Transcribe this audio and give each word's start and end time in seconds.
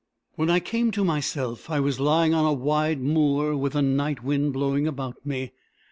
When 0.33 0.49
I 0.49 0.59
came 0.59 0.89
to 0.93 1.05
myself, 1.05 1.69
I 1.69 1.79
was 1.79 1.99
lying 1.99 2.33
on 2.33 2.43
a 2.43 2.53
wide 2.53 2.99
moor, 3.01 3.55
with 3.55 3.73
the 3.73 3.83
night 3.83 4.23
wind 4.23 4.51
blowing 4.51 4.87
about 4.87 5.23
me. 5.23 5.51